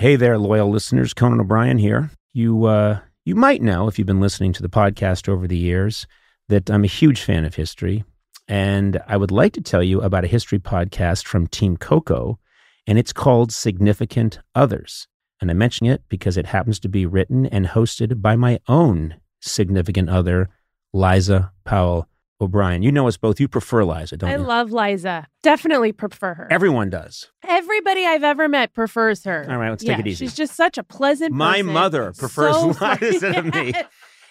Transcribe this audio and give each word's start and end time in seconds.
Hey 0.00 0.14
there, 0.14 0.38
loyal 0.38 0.70
listeners. 0.70 1.12
Conan 1.12 1.40
O'Brien 1.40 1.76
here. 1.76 2.10
You, 2.32 2.66
uh, 2.66 3.00
you 3.24 3.34
might 3.34 3.60
know 3.60 3.88
if 3.88 3.98
you've 3.98 4.06
been 4.06 4.20
listening 4.20 4.52
to 4.52 4.62
the 4.62 4.68
podcast 4.68 5.28
over 5.28 5.48
the 5.48 5.56
years 5.56 6.06
that 6.48 6.70
I'm 6.70 6.84
a 6.84 6.86
huge 6.86 7.20
fan 7.20 7.44
of 7.44 7.56
history. 7.56 8.04
And 8.46 9.02
I 9.08 9.16
would 9.16 9.32
like 9.32 9.54
to 9.54 9.60
tell 9.60 9.82
you 9.82 10.00
about 10.00 10.22
a 10.22 10.28
history 10.28 10.60
podcast 10.60 11.26
from 11.26 11.48
Team 11.48 11.76
Coco, 11.76 12.38
and 12.86 12.96
it's 12.96 13.12
called 13.12 13.50
Significant 13.50 14.38
Others. 14.54 15.08
And 15.40 15.50
I 15.50 15.54
mention 15.54 15.88
it 15.88 16.04
because 16.08 16.36
it 16.36 16.46
happens 16.46 16.78
to 16.78 16.88
be 16.88 17.04
written 17.04 17.46
and 17.46 17.66
hosted 17.66 18.22
by 18.22 18.36
my 18.36 18.60
own 18.68 19.16
significant 19.40 20.10
other, 20.10 20.48
Liza 20.92 21.50
Powell 21.64 22.06
O'Brien. 22.40 22.82
You 22.82 22.92
know 22.92 23.08
us 23.08 23.16
both. 23.16 23.40
You 23.40 23.48
prefer 23.48 23.84
Liza, 23.84 24.16
don't 24.16 24.30
I 24.30 24.36
you? 24.36 24.42
I 24.42 24.46
love 24.46 24.70
Liza. 24.70 25.26
Definitely 25.42 25.92
prefer 25.92 26.34
her. 26.34 26.48
Everyone 26.50 26.88
does. 26.88 27.30
Everybody 27.42 28.06
I've 28.06 28.22
ever 28.22 28.48
met 28.48 28.74
prefers 28.74 29.24
her. 29.24 29.46
All 29.50 29.56
right, 29.56 29.70
let's 29.70 29.82
yeah, 29.82 29.96
take 29.96 30.06
it 30.06 30.08
easy. 30.10 30.26
She's 30.26 30.36
just 30.36 30.54
such 30.54 30.78
a 30.78 30.84
pleasant 30.84 31.32
My 31.32 31.58
person. 31.58 31.66
mother 31.72 32.12
prefers 32.16 32.54
So 32.54 32.66
Liza 33.00 33.32
to 33.32 33.42
me. 33.42 33.72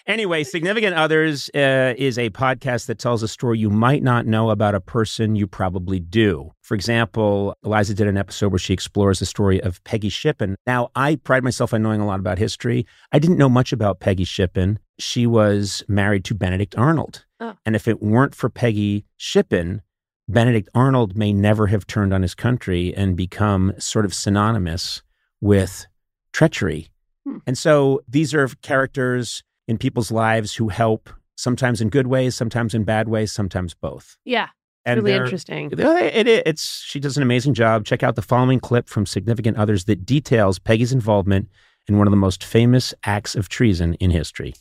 Anyway, 0.08 0.42
Significant 0.42 0.96
Others 0.96 1.50
uh, 1.54 1.92
is 1.98 2.16
a 2.16 2.30
podcast 2.30 2.86
that 2.86 2.98
tells 2.98 3.22
a 3.22 3.28
story 3.28 3.58
you 3.58 3.68
might 3.68 4.02
not 4.02 4.24
know 4.24 4.48
about 4.48 4.74
a 4.74 4.80
person 4.80 5.36
you 5.36 5.46
probably 5.46 6.00
do. 6.00 6.50
For 6.62 6.74
example, 6.74 7.54
Eliza 7.62 7.92
did 7.92 8.06
an 8.06 8.16
episode 8.16 8.50
where 8.50 8.58
she 8.58 8.72
explores 8.72 9.18
the 9.18 9.26
story 9.26 9.62
of 9.62 9.84
Peggy 9.84 10.08
Shippen. 10.08 10.56
Now, 10.66 10.88
I 10.94 11.16
pride 11.16 11.44
myself 11.44 11.74
on 11.74 11.82
knowing 11.82 12.00
a 12.00 12.06
lot 12.06 12.20
about 12.20 12.38
history. 12.38 12.86
I 13.12 13.18
didn't 13.18 13.36
know 13.36 13.50
much 13.50 13.70
about 13.70 14.00
Peggy 14.00 14.24
Shippen. 14.24 14.78
She 14.98 15.26
was 15.26 15.84
married 15.88 16.24
to 16.24 16.34
Benedict 16.34 16.74
Arnold. 16.78 17.26
Oh. 17.38 17.52
And 17.66 17.76
if 17.76 17.86
it 17.86 18.02
weren't 18.02 18.34
for 18.34 18.48
Peggy 18.48 19.04
Shippen, 19.18 19.82
Benedict 20.26 20.70
Arnold 20.74 21.18
may 21.18 21.34
never 21.34 21.66
have 21.66 21.86
turned 21.86 22.14
on 22.14 22.22
his 22.22 22.34
country 22.34 22.94
and 22.96 23.14
become 23.14 23.74
sort 23.78 24.06
of 24.06 24.14
synonymous 24.14 25.02
with 25.42 25.86
treachery. 26.32 26.88
Hmm. 27.26 27.38
And 27.46 27.58
so 27.58 28.00
these 28.08 28.32
are 28.32 28.48
characters 28.62 29.42
in 29.68 29.78
people's 29.78 30.10
lives 30.10 30.56
who 30.56 30.68
help, 30.68 31.10
sometimes 31.36 31.80
in 31.80 31.90
good 31.90 32.08
ways, 32.08 32.34
sometimes 32.34 32.74
in 32.74 32.82
bad 32.82 33.08
ways, 33.08 33.30
sometimes 33.30 33.74
both. 33.74 34.16
Yeah, 34.24 34.48
And 34.84 35.02
really 35.02 35.16
interesting. 35.16 35.70
It, 35.70 36.26
it, 36.26 36.42
it's 36.46 36.82
she 36.82 36.98
does 36.98 37.16
an 37.16 37.22
amazing 37.22 37.54
job. 37.54 37.84
Check 37.84 38.02
out 38.02 38.16
the 38.16 38.22
following 38.22 38.58
clip 38.58 38.88
from 38.88 39.06
Significant 39.06 39.58
Others 39.58 39.84
that 39.84 40.04
details 40.06 40.58
Peggy's 40.58 40.92
involvement 40.92 41.48
in 41.86 41.98
one 41.98 42.06
of 42.06 42.10
the 42.10 42.16
most 42.16 42.42
famous 42.42 42.94
acts 43.04 43.36
of 43.36 43.48
treason 43.48 43.94
in 43.94 44.10
history. 44.10 44.54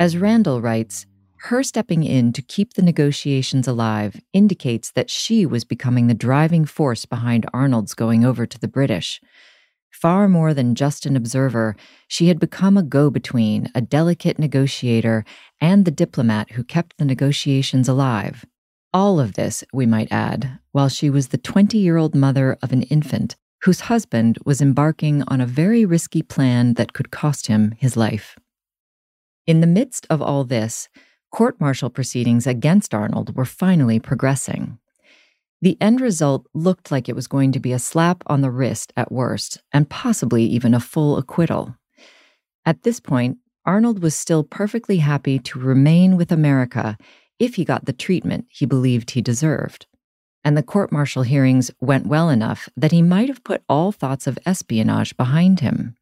As 0.00 0.16
Randall 0.16 0.60
writes, 0.60 1.06
her 1.42 1.62
stepping 1.62 2.02
in 2.02 2.32
to 2.32 2.42
keep 2.42 2.74
the 2.74 2.82
negotiations 2.82 3.68
alive 3.68 4.20
indicates 4.32 4.90
that 4.92 5.10
she 5.10 5.46
was 5.46 5.64
becoming 5.64 6.06
the 6.06 6.14
driving 6.14 6.64
force 6.64 7.06
behind 7.06 7.46
Arnold's 7.52 7.94
going 7.94 8.24
over 8.24 8.46
to 8.46 8.58
the 8.58 8.68
British. 8.68 9.20
Far 9.90 10.28
more 10.28 10.54
than 10.54 10.74
just 10.74 11.06
an 11.06 11.16
observer, 11.16 11.74
she 12.06 12.28
had 12.28 12.38
become 12.38 12.76
a 12.76 12.82
go 12.82 13.10
between, 13.10 13.68
a 13.74 13.80
delicate 13.80 14.38
negotiator, 14.38 15.24
and 15.60 15.84
the 15.84 15.90
diplomat 15.90 16.52
who 16.52 16.62
kept 16.62 16.96
the 16.98 17.04
negotiations 17.04 17.88
alive. 17.88 18.44
All 18.92 19.18
of 19.18 19.34
this, 19.34 19.64
we 19.72 19.86
might 19.86 20.12
add, 20.12 20.58
while 20.72 20.88
she 20.88 21.10
was 21.10 21.28
the 21.28 21.38
20 21.38 21.78
year 21.78 21.96
old 21.96 22.14
mother 22.14 22.58
of 22.62 22.72
an 22.72 22.82
infant 22.82 23.36
whose 23.62 23.80
husband 23.80 24.38
was 24.44 24.60
embarking 24.60 25.24
on 25.28 25.40
a 25.40 25.46
very 25.46 25.84
risky 25.84 26.22
plan 26.22 26.74
that 26.74 26.92
could 26.92 27.10
cost 27.10 27.48
him 27.48 27.74
his 27.78 27.96
life. 27.96 28.38
In 29.46 29.60
the 29.60 29.66
midst 29.66 30.06
of 30.10 30.22
all 30.22 30.44
this, 30.44 30.88
court 31.30 31.60
martial 31.60 31.90
proceedings 31.90 32.46
against 32.46 32.94
Arnold 32.94 33.36
were 33.36 33.44
finally 33.44 33.98
progressing. 33.98 34.78
The 35.60 35.76
end 35.80 36.00
result 36.00 36.46
looked 36.54 36.90
like 36.90 37.08
it 37.08 37.16
was 37.16 37.26
going 37.26 37.52
to 37.52 37.60
be 37.60 37.72
a 37.72 37.78
slap 37.78 38.22
on 38.26 38.42
the 38.42 38.50
wrist 38.50 38.92
at 38.96 39.10
worst, 39.10 39.60
and 39.72 39.90
possibly 39.90 40.44
even 40.44 40.72
a 40.72 40.80
full 40.80 41.16
acquittal. 41.16 41.76
At 42.64 42.82
this 42.82 43.00
point, 43.00 43.38
Arnold 43.64 44.00
was 44.00 44.14
still 44.14 44.44
perfectly 44.44 44.98
happy 44.98 45.38
to 45.40 45.58
remain 45.58 46.16
with 46.16 46.30
America 46.30 46.96
if 47.38 47.56
he 47.56 47.64
got 47.64 47.84
the 47.84 47.92
treatment 47.92 48.46
he 48.48 48.66
believed 48.66 49.10
he 49.10 49.20
deserved. 49.20 49.86
And 50.44 50.56
the 50.56 50.62
court 50.62 50.92
martial 50.92 51.22
hearings 51.22 51.70
went 51.80 52.06
well 52.06 52.30
enough 52.30 52.68
that 52.76 52.92
he 52.92 53.02
might 53.02 53.28
have 53.28 53.44
put 53.44 53.62
all 53.68 53.92
thoughts 53.92 54.26
of 54.26 54.38
espionage 54.46 55.16
behind 55.16 55.60
him. 55.60 55.96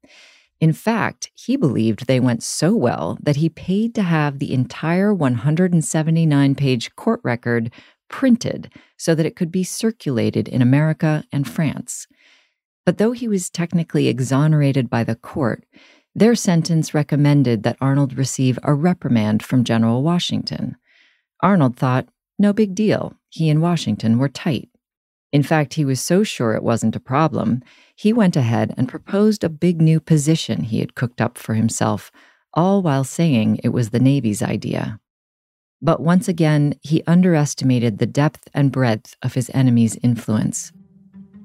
In 0.61 0.73
fact, 0.73 1.31
he 1.35 1.57
believed 1.57 2.07
they 2.07 2.21
went 2.21 2.43
so 2.43 2.75
well 2.75 3.19
that 3.23 3.37
he 3.37 3.49
paid 3.49 3.95
to 3.95 4.03
have 4.03 4.39
the 4.39 4.53
entire 4.55 5.13
179 5.13 6.55
page 6.55 6.95
court 6.97 7.21
record 7.23 7.71
printed 8.09 8.71
so 8.97 9.15
that 9.15 9.27
it 9.27 9.37
could 9.37 9.53
be 9.53 9.65
circulated 9.65 10.49
in 10.49 10.63
America 10.63 11.25
and 11.31 11.49
France. 11.49 12.07
But 12.87 12.99
though 12.99 13.13
he 13.13 13.29
was 13.29 13.51
technically 13.51 14.09
exonerated 14.09 14.89
by 14.89 15.05
the 15.05 15.17
court, 15.17 15.65
their 16.15 16.35
sentence 16.35 16.95
recommended 16.95 17.63
that 17.65 17.77
Arnold 17.81 18.17
receive 18.17 18.59
a 18.63 18.73
reprimand 18.73 19.43
from 19.43 19.65
General 19.65 20.03
Washington. 20.03 20.77
Arnold 21.43 21.77
thought, 21.77 22.09
no 22.39 22.53
big 22.53 22.75
deal. 22.75 23.15
He 23.29 23.51
and 23.51 23.61
Washington 23.61 24.19
were 24.19 24.29
tight. 24.29 24.71
In 25.37 25.43
fact, 25.43 25.75
he 25.75 25.85
was 25.85 26.01
so 26.01 26.23
sure 26.23 26.55
it 26.55 26.63
wasn't 26.63 26.97
a 26.97 27.11
problem, 27.15 27.63
he 27.95 28.11
went 28.11 28.37
ahead 28.37 28.73
and 28.79 28.89
proposed 28.89 29.45
a 29.45 29.51
big 29.51 29.83
new 29.83 30.01
position 30.01 30.63
he 30.63 30.81
had 30.81 30.95
cooked 30.95 31.21
up 31.21 31.37
for 31.37 31.53
himself, 31.53 32.11
all 32.55 32.81
while 32.81 33.05
saying 33.05 33.61
it 33.63 33.69
was 33.69 33.91
the 33.91 34.01
Navy's 34.01 34.43
idea. 34.43 34.99
But 35.83 36.01
once 36.01 36.27
again, 36.27 36.77
he 36.81 37.03
underestimated 37.07 37.99
the 37.99 38.07
depth 38.07 38.49
and 38.55 38.73
breadth 38.73 39.15
of 39.23 39.35
his 39.35 39.51
enemy's 39.53 39.99
influence. 40.03 40.73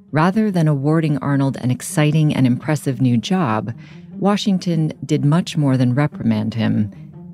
Rather 0.09 0.50
than 0.50 0.69
awarding 0.69 1.18
Arnold 1.18 1.58
an 1.58 1.69
exciting 1.69 2.34
and 2.34 2.47
impressive 2.47 3.02
new 3.02 3.18
job, 3.18 3.73
Washington 4.13 4.94
did 5.06 5.25
much 5.25 5.58
more 5.58 5.75
than 5.75 5.96
reprimand 5.96 6.53
him. 6.53 6.94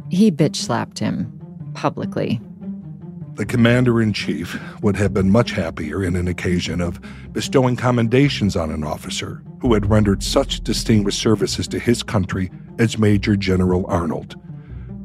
He 0.09 0.31
bitch 0.31 0.55
slapped 0.55 0.97
him, 0.97 1.39
publicly. 1.75 2.41
The 3.37 3.45
commander 3.45 4.01
in 4.01 4.13
chief 4.13 4.59
would 4.81 4.95
have 4.95 5.13
been 5.13 5.29
much 5.29 5.51
happier 5.51 6.03
in 6.03 6.15
an 6.15 6.27
occasion 6.27 6.81
of 6.81 6.99
bestowing 7.33 7.75
commendations 7.75 8.55
on 8.55 8.71
an 8.71 8.83
officer 8.83 9.43
who 9.61 9.75
had 9.75 9.91
rendered 9.91 10.23
such 10.23 10.61
distinguished 10.61 11.21
services 11.21 11.67
to 11.67 11.77
his 11.77 12.01
country 12.01 12.49
as 12.79 12.97
Major 12.97 13.35
General 13.35 13.85
Arnold. 13.85 14.35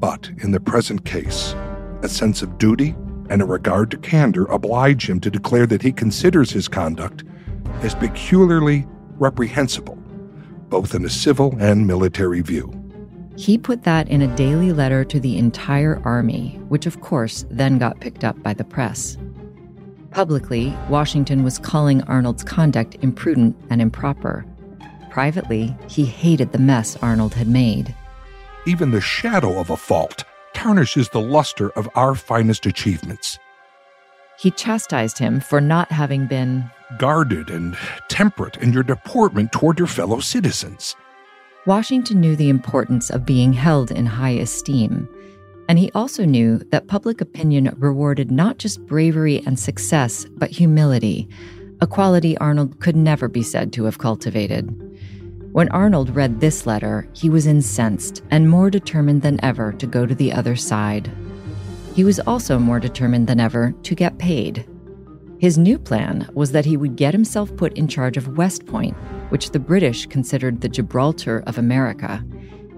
But 0.01 0.31
in 0.39 0.51
the 0.51 0.61
present 0.61 1.05
case, 1.05 1.55
a 2.03 2.09
sense 2.09 2.41
of 2.41 2.57
duty 2.57 2.95
and 3.29 3.43
a 3.43 3.45
regard 3.45 3.91
to 3.91 3.99
candor 3.99 4.47
oblige 4.47 5.11
him 5.11 5.21
to 5.21 5.31
declare 5.31 5.67
that 5.67 5.83
he 5.83 5.93
considers 5.93 6.51
his 6.51 6.69
conduct 6.69 7.25
as 7.83 7.95
peculiarly 7.95 8.87
reprehensible, 9.19 9.97
both 10.71 10.95
in 10.95 11.05
a 11.05 11.11
civil 11.11 11.55
and 11.61 11.87
military 11.87 12.41
view. 12.41 12.82
He 13.37 13.59
put 13.59 13.83
that 13.85 14.09
in 14.09 14.23
a 14.23 14.37
daily 14.37 14.73
letter 14.73 15.05
to 15.05 15.19
the 15.19 15.39
entire 15.39 16.01
army, 16.05 16.61
which 16.69 16.87
of 16.87 17.01
course 17.01 17.45
then 17.51 17.79
got 17.79 18.01
picked 18.01 18.25
up 18.25 18.41
by 18.43 18.55
the 18.55 18.65
press. 18.65 19.17
Publicly, 20.11 20.77
Washington 20.89 21.43
was 21.43 21.59
calling 21.59 22.03
Arnold's 22.03 22.45
conduct 22.45 22.97
imprudent 23.01 23.57
and 23.71 23.81
improper. 23.81 24.45
Privately, 25.11 25.75
he 25.89 26.05
hated 26.05 26.53
the 26.53 26.59
mess 26.59 26.97
Arnold 26.97 27.35
had 27.35 27.49
made. 27.49 27.95
Even 28.67 28.91
the 28.91 29.01
shadow 29.01 29.59
of 29.59 29.71
a 29.71 29.77
fault 29.77 30.25
tarnishes 30.55 31.09
the 31.09 31.21
luster 31.21 31.71
of 31.71 31.89
our 31.95 32.15
finest 32.15 32.67
achievements. 32.67 33.39
He 34.39 34.51
chastised 34.51 35.19
him 35.19 35.41
for 35.41 35.61
not 35.61 35.91
having 35.91 36.27
been 36.27 36.71
Guarded 36.99 37.49
and 37.49 37.77
temperate 38.09 38.59
in 38.59 38.73
your 38.73 38.83
deportment 38.83 39.51
toward 39.51 39.79
your 39.79 39.89
fellow 39.89 40.21
citizens. 40.21 40.95
Washington 41.65 42.21
knew 42.21 42.35
the 42.35 42.49
importance 42.49 43.09
of 43.09 43.25
being 43.25 43.53
held 43.53 43.93
in 43.93 44.05
high 44.05 44.31
esteem, 44.31 45.09
and 45.69 45.79
he 45.79 45.93
also 45.93 46.25
knew 46.25 46.59
that 46.71 46.89
public 46.89 47.21
opinion 47.21 47.73
rewarded 47.79 48.33
not 48.33 48.59
just 48.59 48.85
bravery 48.85 49.41
and 49.47 49.57
success, 49.57 50.27
but 50.37 50.51
humility, 50.51 51.29
a 51.81 51.87
quality 51.87 52.37
Arnold 52.39 52.81
could 52.81 52.97
never 52.97 53.29
be 53.29 53.45
said 53.45 53.73
to 53.73 53.85
have 53.85 53.99
cultivated. 53.99 54.77
When 55.53 55.69
Arnold 55.69 56.11
read 56.17 56.41
this 56.41 56.67
letter, 56.67 57.09
he 57.13 57.31
was 57.31 57.47
incensed 57.47 58.25
and 58.33 58.51
more 58.51 58.69
determined 58.69 59.23
than 59.23 59.39
ever 59.45 59.73
to 59.75 59.87
go 59.87 60.05
to 60.05 60.17
the 60.17 60.33
other 60.33 60.57
side. 60.57 61.13
He 61.95 62.03
was 62.03 62.19
also 62.19 62.59
more 62.59 62.81
determined 62.81 63.29
than 63.29 63.39
ever 63.39 63.73
to 63.85 63.95
get 63.95 64.19
paid. 64.19 64.67
His 65.39 65.59
new 65.59 65.79
plan 65.79 66.29
was 66.35 66.51
that 66.53 66.65
he 66.65 66.77
would 66.77 66.97
get 66.97 67.15
himself 67.15 67.55
put 67.57 67.75
in 67.75 67.87
charge 67.87 68.17
of 68.17 68.37
West 68.37 68.67
Point, 68.67 68.97
which 69.33 69.51
the 69.51 69.59
British 69.59 70.05
considered 70.05 70.61
the 70.61 70.69
Gibraltar 70.69 71.43
of 71.47 71.57
America, 71.57 72.23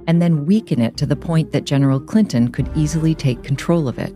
and 0.06 0.22
then 0.22 0.46
weaken 0.46 0.80
it 0.80 0.96
to 0.98 1.04
the 1.04 1.16
point 1.16 1.50
that 1.50 1.64
General 1.64 1.98
Clinton 1.98 2.46
could 2.52 2.70
easily 2.76 3.12
take 3.12 3.42
control 3.42 3.88
of 3.88 3.98
it. 3.98 4.14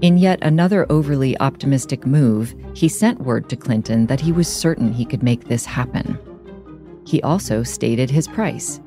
In 0.00 0.18
yet 0.18 0.38
another 0.40 0.86
overly 0.88 1.36
optimistic 1.40 2.06
move, 2.06 2.54
he 2.74 2.88
sent 2.88 3.22
word 3.22 3.48
to 3.48 3.56
Clinton 3.56 4.06
that 4.06 4.20
he 4.20 4.30
was 4.30 4.46
certain 4.46 4.92
he 4.92 5.04
could 5.04 5.24
make 5.24 5.48
this 5.48 5.64
happen. 5.64 6.16
He 7.04 7.20
also 7.22 7.64
stated 7.64 8.08
his 8.08 8.28
price 8.28 8.80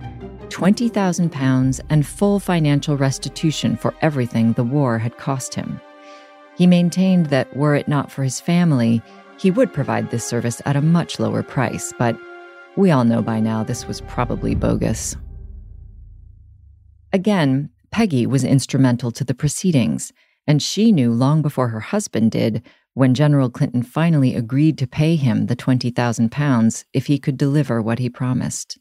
£20,000 0.48 1.82
and 1.90 2.06
full 2.08 2.40
financial 2.40 2.96
restitution 2.96 3.76
for 3.76 3.94
everything 4.02 4.54
the 4.54 4.64
war 4.64 4.98
had 4.98 5.18
cost 5.18 5.54
him. 5.54 5.82
He 6.58 6.68
maintained 6.68 7.26
that 7.26 7.54
were 7.54 7.76
it 7.76 7.90
not 7.90 8.10
for 8.10 8.24
his 8.24 8.40
family, 8.40 9.02
he 9.38 9.52
would 9.52 9.74
provide 9.74 10.10
this 10.10 10.26
service 10.26 10.62
at 10.66 10.78
a 10.78 10.82
much 10.82 11.20
lower 11.20 11.44
price, 11.44 11.92
but 12.00 12.16
we 12.78 12.92
all 12.92 13.04
know 13.04 13.22
by 13.22 13.40
now 13.40 13.64
this 13.64 13.88
was 13.88 14.02
probably 14.02 14.56
bogus. 14.56 15.16
Again, 17.14 17.70
Peggy 17.92 18.26
was 18.26 18.44
instrumental 18.44 19.12
to 19.12 19.24
the 19.24 19.34
proceedings, 19.34 20.14
and 20.48 20.62
she 20.62 20.92
knew 20.92 21.12
long 21.12 21.42
before 21.42 21.68
her 21.68 21.82
husband 21.82 22.32
did 22.32 22.64
when 22.94 23.14
General 23.14 23.50
Clinton 23.50 23.84
finally 23.84 24.36
agreed 24.36 24.78
to 24.78 24.88
pay 24.88 25.16
him 25.16 25.48
the 25.48 25.56
20,000 25.56 26.32
pounds 26.32 26.86
if 26.94 27.08
he 27.08 27.20
could 27.20 27.38
deliver 27.38 27.82
what 27.82 28.00
he 28.00 28.10
promised. 28.10 28.78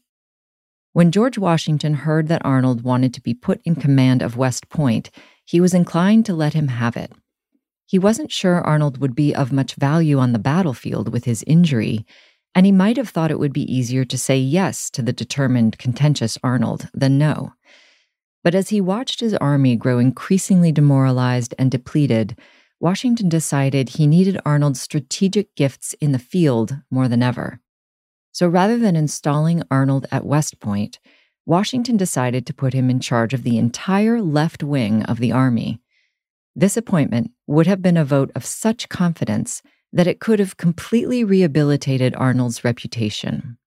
When 0.93 1.11
George 1.11 1.37
Washington 1.37 1.93
heard 1.93 2.27
that 2.27 2.43
Arnold 2.43 2.83
wanted 2.83 3.13
to 3.13 3.21
be 3.21 3.33
put 3.33 3.61
in 3.63 3.75
command 3.75 4.21
of 4.21 4.35
West 4.35 4.69
Point, 4.69 5.09
he 5.45 5.61
was 5.61 5.73
inclined 5.73 6.25
to 6.25 6.33
let 6.33 6.53
him 6.53 6.67
have 6.67 6.97
it. 6.97 7.13
He 7.85 7.99
wasn't 7.99 8.31
sure 8.31 8.61
Arnold 8.61 8.99
would 8.99 9.15
be 9.15 9.33
of 9.33 9.51
much 9.51 9.75
value 9.75 10.17
on 10.17 10.33
the 10.33 10.39
battlefield 10.39 11.11
with 11.11 11.25
his 11.25 11.43
injury, 11.47 12.05
and 12.53 12.65
he 12.65 12.71
might 12.71 12.97
have 12.97 13.09
thought 13.09 13.31
it 13.31 13.39
would 13.39 13.53
be 13.53 13.71
easier 13.73 14.03
to 14.05 14.17
say 14.17 14.37
yes 14.37 14.89
to 14.91 15.01
the 15.01 15.13
determined, 15.13 15.77
contentious 15.77 16.37
Arnold 16.43 16.89
than 16.93 17.17
no. 17.17 17.53
But 18.43 18.55
as 18.55 18.69
he 18.69 18.81
watched 18.81 19.19
his 19.19 19.35
army 19.35 19.75
grow 19.75 19.99
increasingly 19.99 20.71
demoralized 20.71 21.53
and 21.57 21.69
depleted, 21.69 22.37
Washington 22.79 23.29
decided 23.29 23.89
he 23.89 24.07
needed 24.07 24.41
Arnold's 24.43 24.81
strategic 24.81 25.55
gifts 25.55 25.93
in 26.01 26.11
the 26.11 26.19
field 26.19 26.77
more 26.89 27.07
than 27.07 27.21
ever. 27.21 27.61
So 28.31 28.47
rather 28.47 28.77
than 28.77 28.95
installing 28.95 29.61
Arnold 29.69 30.07
at 30.11 30.25
West 30.25 30.59
Point, 30.59 30.99
Washington 31.45 31.97
decided 31.97 32.45
to 32.47 32.53
put 32.53 32.73
him 32.73 32.89
in 32.89 32.99
charge 32.99 33.33
of 33.33 33.43
the 33.43 33.57
entire 33.57 34.21
left 34.21 34.63
wing 34.63 35.03
of 35.03 35.19
the 35.19 35.31
army. 35.31 35.79
This 36.55 36.75
appointment 36.75 37.31
would 37.47 37.67
have 37.67 37.81
been 37.81 37.97
a 37.97 38.05
vote 38.05 38.31
of 38.35 38.45
such 38.45 38.89
confidence 38.89 39.61
that 39.93 40.07
it 40.07 40.19
could 40.19 40.39
have 40.39 40.57
completely 40.57 41.23
rehabilitated 41.23 42.15
Arnold's 42.15 42.63
reputation. 42.63 43.57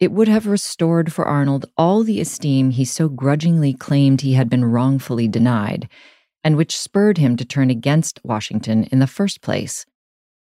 It 0.00 0.10
would 0.10 0.28
have 0.28 0.46
restored 0.46 1.12
for 1.12 1.24
Arnold 1.24 1.66
all 1.76 2.02
the 2.02 2.20
esteem 2.20 2.70
he 2.70 2.84
so 2.84 3.08
grudgingly 3.08 3.72
claimed 3.72 4.20
he 4.20 4.34
had 4.34 4.50
been 4.50 4.64
wrongfully 4.64 5.28
denied, 5.28 5.88
and 6.42 6.56
which 6.56 6.76
spurred 6.76 7.18
him 7.18 7.36
to 7.36 7.44
turn 7.44 7.70
against 7.70 8.20
Washington 8.24 8.84
in 8.84 8.98
the 8.98 9.06
first 9.06 9.40
place. 9.40 9.86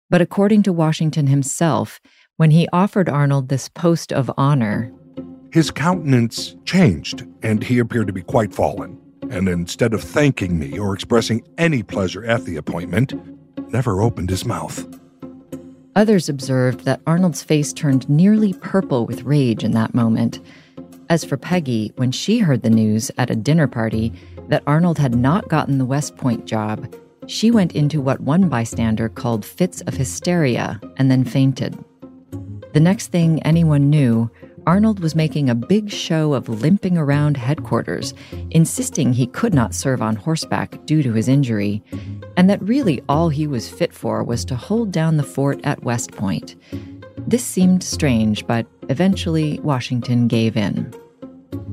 But 0.09 0.21
according 0.21 0.63
to 0.65 0.73
Washington 0.73 1.27
himself, 1.27 2.01
when 2.37 2.53
he 2.53 2.69
offered 2.73 3.09
Arnold 3.09 3.49
this 3.49 3.69
post 3.69 4.13
of 4.13 4.31
honor, 4.37 4.93
his 5.53 5.71
countenance 5.71 6.57
changed, 6.65 7.27
and 7.43 7.63
he 7.63 7.81
appeared 7.81 8.07
to 8.07 8.13
be 8.13 8.23
quite 8.23 8.55
fallen. 8.55 8.99
And 9.31 9.49
instead 9.49 9.95
of 9.95 10.03
thanking 10.03 10.59
me 10.59 10.79
or 10.79 10.95
expressing 10.95 11.43
any 11.59 11.83
pleasure 11.83 12.25
at 12.25 12.45
the 12.45 12.57
appointment, 12.57 13.15
never 13.73 14.01
opened 14.01 14.31
his 14.31 14.45
mouth. 14.45 15.00
Others 15.97 16.29
observed 16.29 16.85
that 16.85 17.01
Arnold's 17.07 17.43
face 17.43 17.73
turned 17.73 18.09
nearly 18.09 18.53
purple 18.53 19.07
with 19.07 19.25
rage 19.25 19.65
in 19.65 19.73
that 19.73 19.95
moment. 19.95 20.41
As 21.09 21.25
for 21.25 21.37
Peggy, 21.37 21.93
when 21.97 22.13
she 22.13 22.39
heard 22.39 22.63
the 22.63 22.71
news 22.71 23.11
at 23.19 23.31
a 23.31 23.37
dinner 23.37 23.67
party 23.67 24.13
that 24.49 24.63
Arnold 24.67 24.99
had 24.99 25.17
not 25.17 25.49
gotten 25.49 25.79
the 25.79 25.85
West 25.85 26.17
Point 26.17 26.47
job, 26.47 26.95
she 27.27 27.51
went 27.51 27.75
into 27.75 28.01
what 28.01 28.21
one 28.21 28.49
bystander 28.49 29.09
called 29.09 29.45
fits 29.45 29.81
of 29.83 29.95
hysteria 29.95 30.81
and 30.97 31.11
then 31.11 31.25
fainted. 31.25 31.77
The 32.73 32.81
next 32.81 33.09
thing 33.09 33.43
anyone 33.43 33.91
knew, 33.91 34.31
Arnold 34.67 35.01
was 35.01 35.17
making 35.17 35.51
a 35.51 35.55
big 35.55 35.91
show 35.91 36.35
of 36.35 36.49
limping 36.49 36.97
around 36.97 37.37
headquarters, 37.37 38.15
insisting 38.51 39.13
he 39.13 39.27
could 39.27 39.55
not 39.55 39.75
serve 39.75 40.03
on 40.03 40.15
horseback 40.15 40.85
due 40.87 41.03
to 41.03 41.13
his 41.13 41.29
injury, 41.29 41.83
and 42.41 42.49
that 42.49 42.63
really 42.63 43.03
all 43.07 43.29
he 43.29 43.47
was 43.47 43.69
fit 43.69 43.93
for 43.93 44.25
was 44.25 44.47
to 44.47 44.57
hold 44.57 44.91
down 44.91 45.19
the 45.19 45.23
fort 45.23 45.61
at 45.63 45.83
West 45.83 46.13
Point. 46.13 46.57
This 47.19 47.45
seemed 47.45 47.83
strange, 47.83 48.47
but 48.47 48.67
eventually 48.89 49.61
Washington 49.61 50.27
gave 50.27 50.57
in. 50.57 50.91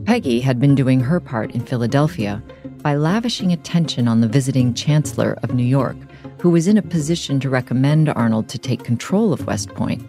Peggy 0.03 0.41
had 0.41 0.59
been 0.59 0.75
doing 0.75 0.99
her 0.99 1.21
part 1.21 1.51
in 1.51 1.61
Philadelphia 1.61 2.43
by 2.81 2.95
lavishing 2.95 3.53
attention 3.53 4.09
on 4.09 4.19
the 4.19 4.27
visiting 4.27 4.73
Chancellor 4.73 5.37
of 5.41 5.53
New 5.53 5.63
York, 5.63 5.95
who 6.41 6.49
was 6.49 6.67
in 6.67 6.77
a 6.77 6.81
position 6.81 7.39
to 7.39 7.49
recommend 7.49 8.09
Arnold 8.09 8.49
to 8.49 8.57
take 8.57 8.83
control 8.83 9.31
of 9.31 9.47
West 9.47 9.69
Point. 9.69 10.05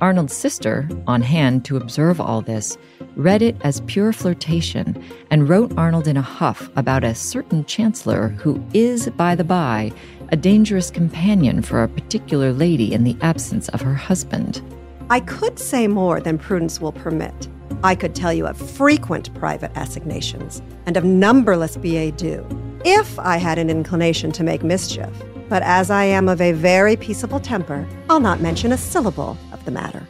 Arnold's 0.00 0.36
sister, 0.36 0.88
on 1.08 1.22
hand 1.22 1.64
to 1.64 1.76
observe 1.76 2.20
all 2.20 2.40
this, 2.40 2.78
read 3.16 3.42
it 3.42 3.56
as 3.62 3.80
pure 3.82 4.12
flirtation 4.12 5.02
and 5.30 5.48
wrote 5.48 5.76
Arnold 5.76 6.06
in 6.06 6.16
a 6.16 6.22
huff 6.22 6.70
about 6.76 7.02
a 7.02 7.14
certain 7.14 7.64
chancellor 7.64 8.28
who 8.28 8.64
is, 8.72 9.08
by 9.10 9.34
the 9.34 9.42
by, 9.42 9.90
a 10.30 10.36
dangerous 10.36 10.90
companion 10.90 11.62
for 11.62 11.82
a 11.82 11.88
particular 11.88 12.52
lady 12.52 12.92
in 12.92 13.02
the 13.02 13.16
absence 13.22 13.68
of 13.70 13.80
her 13.80 13.94
husband. 13.94 14.62
I 15.10 15.20
could 15.20 15.58
say 15.58 15.88
more 15.88 16.20
than 16.20 16.38
prudence 16.38 16.80
will 16.80 16.92
permit. 16.92 17.48
I 17.82 17.94
could 17.94 18.14
tell 18.14 18.32
you 18.32 18.46
of 18.46 18.56
frequent 18.56 19.34
private 19.34 19.72
assignations 19.76 20.62
and 20.86 20.96
of 20.96 21.04
numberless 21.04 21.76
billet 21.76 22.16
doux, 22.16 22.46
if 22.84 23.18
I 23.18 23.38
had 23.38 23.58
an 23.58 23.68
inclination 23.68 24.30
to 24.32 24.44
make 24.44 24.62
mischief. 24.62 25.10
But 25.48 25.62
as 25.62 25.90
I 25.90 26.04
am 26.04 26.28
of 26.28 26.40
a 26.40 26.52
very 26.52 26.94
peaceable 26.94 27.40
temper, 27.40 27.88
I'll 28.10 28.20
not 28.20 28.40
mention 28.40 28.72
a 28.72 28.76
syllable 28.76 29.38
the 29.68 29.72
matter. 29.72 30.08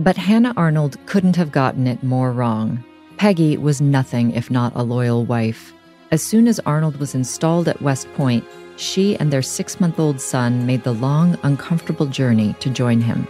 But 0.00 0.16
Hannah 0.16 0.52
Arnold 0.56 0.96
couldn't 1.06 1.36
have 1.36 1.52
gotten 1.52 1.86
it 1.86 2.02
more 2.02 2.32
wrong. 2.32 2.84
Peggy 3.16 3.56
was 3.56 3.80
nothing 3.80 4.32
if 4.32 4.50
not 4.50 4.72
a 4.74 4.82
loyal 4.82 5.24
wife. 5.24 5.72
As 6.10 6.24
soon 6.24 6.48
as 6.48 6.58
Arnold 6.66 6.96
was 6.96 7.14
installed 7.14 7.68
at 7.68 7.80
West 7.82 8.12
Point, 8.14 8.44
she 8.76 9.16
and 9.18 9.32
their 9.32 9.42
six 9.42 9.78
month 9.78 10.00
old 10.00 10.20
son 10.20 10.66
made 10.66 10.82
the 10.82 10.94
long, 10.94 11.38
uncomfortable 11.44 12.06
journey 12.06 12.56
to 12.58 12.68
join 12.68 13.00
him. 13.00 13.28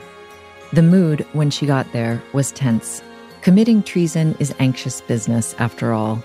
The 0.73 0.83
mood 0.83 1.27
when 1.35 1.51
she 1.51 1.67
got 1.67 1.93
there 1.93 2.23
was 2.33 2.53
tense. 2.53 3.03
Committing 3.43 3.83
treason 3.83 4.35
is 4.39 4.55
anxious 4.59 5.03
business, 5.03 5.55
after 5.59 5.93
all. 5.93 6.23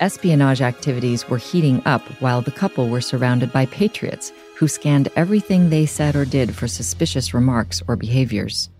Espionage 0.00 0.62
activities 0.62 1.28
were 1.28 1.38
heating 1.38 1.82
up 1.84 2.02
while 2.22 2.40
the 2.40 2.50
couple 2.50 2.88
were 2.88 3.02
surrounded 3.02 3.52
by 3.52 3.66
patriots 3.66 4.32
who 4.56 4.68
scanned 4.68 5.08
everything 5.16 5.68
they 5.68 5.86
said 5.86 6.16
or 6.16 6.24
did 6.24 6.54
for 6.54 6.66
suspicious 6.66 7.34
remarks 7.34 7.82
or 7.86 7.96
behaviors. 7.96 8.70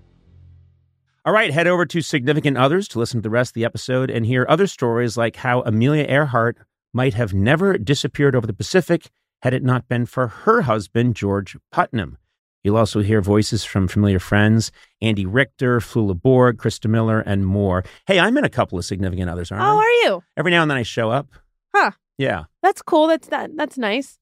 All 1.25 1.33
right, 1.33 1.53
head 1.53 1.67
over 1.67 1.85
to 1.87 2.01
Significant 2.01 2.57
Others 2.57 2.89
to 2.89 2.99
listen 2.99 3.19
to 3.19 3.23
the 3.23 3.31
rest 3.31 3.51
of 3.51 3.55
the 3.55 3.65
episode 3.65 4.11
and 4.11 4.25
hear 4.25 4.47
other 4.49 4.67
stories 4.67 5.17
like 5.17 5.37
how 5.37 5.63
Amelia 5.63 6.05
Earhart 6.05 6.57
might 6.93 7.15
have 7.15 7.35
never 7.35 7.77
disappeared 7.77 8.37
over 8.37 8.47
the 8.47 8.53
Pacific 8.53 9.11
had 9.43 9.53
it 9.53 9.63
not 9.63 9.89
been 9.89 10.07
for 10.07 10.29
her 10.29 10.63
husband, 10.63 11.17
George 11.17 11.57
Putnam. 11.71 12.17
You'll 12.63 12.77
also 12.77 13.01
hear 13.01 13.21
voices 13.21 13.65
from 13.65 13.87
familiar 13.87 14.19
friends 14.19 14.73
Andy 15.03 15.27
Richter, 15.27 15.79
Flula 15.81 16.21
Borg, 16.21 16.59
Krista 16.59 16.89
Miller, 16.89 17.21
and 17.21 17.47
more. 17.47 17.85
Hey, 18.07 18.19
I'm 18.19 18.37
in 18.39 18.45
a 18.45 18.49
couple 18.49 18.79
of 18.79 18.85
Significant 18.85 19.29
Others, 19.29 19.53
aren't 19.53 19.63
oh, 19.63 19.67
I? 19.67 19.71
Oh, 19.71 19.79
are 19.79 19.91
you? 19.91 20.23
Every 20.37 20.51
now 20.51 20.63
and 20.63 20.71
then 20.71 20.79
I 20.79 20.83
show 20.83 21.11
up. 21.11 21.29
Huh. 21.75 21.91
Yeah. 22.19 22.45
That's 22.63 22.83
cool. 22.83 23.09
That's 23.09 23.29
that. 23.29 23.51
That's 23.57 23.77
nice. 23.77 24.19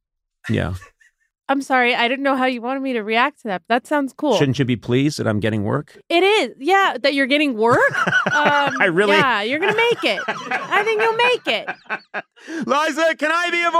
Yeah. 0.48 0.74
I'm 1.48 1.60
sorry. 1.60 1.94
I 1.94 2.08
didn't 2.08 2.22
know 2.22 2.36
how 2.36 2.46
you 2.46 2.62
wanted 2.62 2.80
me 2.80 2.94
to 2.94 3.02
react 3.02 3.42
to 3.42 3.48
that. 3.48 3.62
But 3.68 3.74
that 3.82 3.86
sounds 3.86 4.14
cool. 4.16 4.36
Shouldn't 4.38 4.58
you 4.58 4.64
be 4.64 4.76
pleased 4.76 5.18
that 5.18 5.26
I'm 5.28 5.40
getting 5.40 5.62
work? 5.64 5.98
It 6.08 6.22
is. 6.24 6.54
Yeah, 6.58 6.96
that 7.02 7.12
you're 7.14 7.26
getting 7.26 7.56
work. 7.56 7.78
Um, 8.34 8.74
I 8.80 8.86
really- 8.86 9.16
Yeah, 9.16 9.42
you're 9.42 9.60
gonna 9.60 9.76
make 9.76 10.02
it. 10.04 10.20
I 10.26 10.82
think 10.82 11.00
you'll 11.00 11.16
make 11.16 11.46
it. 11.46 11.68
Liza, 12.66 13.14
can 13.16 13.30
I 13.32 13.50
be 13.50 13.62
a 13.62 13.70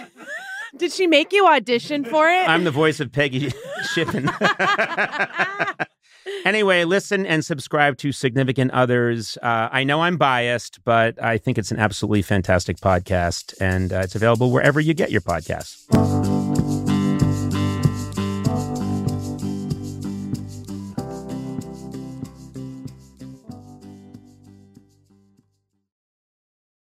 voice? 0.00 0.06
Did 0.76 0.92
she 0.92 1.06
make 1.06 1.32
you 1.32 1.46
audition 1.46 2.04
for 2.04 2.28
it? 2.28 2.48
I'm 2.48 2.64
the 2.64 2.70
voice 2.72 2.98
of 2.98 3.12
Peggy 3.12 3.52
Shippen. 3.94 4.28
anyway, 6.44 6.84
listen 6.84 7.24
and 7.26 7.44
subscribe 7.44 7.96
to 7.98 8.10
Significant 8.12 8.72
Others. 8.72 9.38
Uh, 9.42 9.68
I 9.70 9.84
know 9.84 10.02
I'm 10.02 10.16
biased, 10.16 10.82
but 10.84 11.22
I 11.22 11.38
think 11.38 11.58
it's 11.58 11.70
an 11.70 11.78
absolutely 11.78 12.22
fantastic 12.22 12.78
podcast, 12.78 13.54
and 13.60 13.92
uh, 13.92 14.00
it's 14.00 14.16
available 14.16 14.50
wherever 14.50 14.80
you 14.80 14.94
get 14.94 15.10
your 15.12 15.20
podcasts. 15.22 15.84